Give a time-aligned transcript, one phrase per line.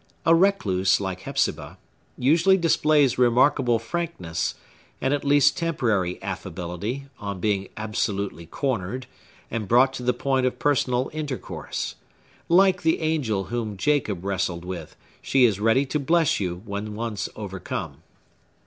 [0.25, 1.77] A recluse, like Hepzibah,
[2.17, 4.55] usually displays remarkable frankness,
[4.99, 9.05] and at least temporary affability, on being absolutely cornered,
[9.51, 11.97] and brought to the point of personal intercourse;
[12.49, 17.29] like the angel whom Jacob wrestled with, she is ready to bless you when once
[17.35, 18.01] overcome.